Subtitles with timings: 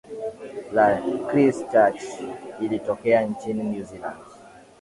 [0.73, 2.01] la chrischurch
[2.61, 4.19] iliyotokea nchini new zealand